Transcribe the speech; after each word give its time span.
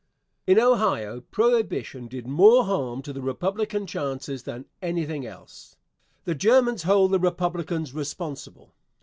Answer. 0.47 0.59
In 0.59 0.65
Ohio 0.65 1.21
prohibition 1.29 2.07
did 2.07 2.25
more 2.25 2.63
harm 2.65 3.03
to 3.03 3.13
the 3.13 3.21
Republican 3.21 3.85
chances 3.85 4.41
than 4.41 4.65
anything 4.81 5.27
else. 5.27 5.75
The 6.25 6.33
Germans 6.33 6.81
hold 6.81 7.11
the 7.11 7.19
Republicans 7.19 7.93
responsible. 7.93 8.73